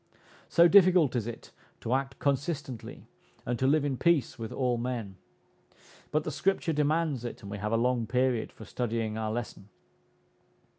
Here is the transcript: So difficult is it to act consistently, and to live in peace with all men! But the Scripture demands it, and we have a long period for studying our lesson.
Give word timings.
So 0.49 0.67
difficult 0.67 1.15
is 1.15 1.27
it 1.27 1.51
to 1.81 1.93
act 1.93 2.17
consistently, 2.17 3.05
and 3.45 3.59
to 3.59 3.67
live 3.67 3.85
in 3.85 3.97
peace 3.97 4.39
with 4.39 4.51
all 4.51 4.79
men! 4.79 5.17
But 6.09 6.23
the 6.23 6.31
Scripture 6.31 6.73
demands 6.73 7.23
it, 7.23 7.43
and 7.43 7.51
we 7.51 7.59
have 7.59 7.71
a 7.71 7.77
long 7.77 8.07
period 8.07 8.51
for 8.51 8.65
studying 8.65 9.15
our 9.15 9.31
lesson. 9.31 9.69